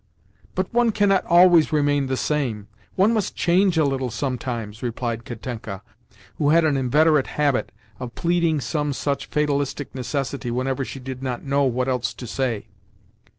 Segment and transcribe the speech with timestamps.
[0.55, 5.83] "But one cannot always remain the same—one must change a little sometimes," replied Katenka,
[6.39, 11.43] who had an inveterate habit of pleading some such fatalistic necessity whenever she did not
[11.43, 12.65] know what else to say.